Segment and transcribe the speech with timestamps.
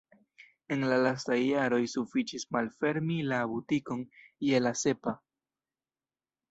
[0.75, 4.03] En la lastaj jaroj sufiĉis malfermi la butikon
[4.49, 5.19] je la sepa.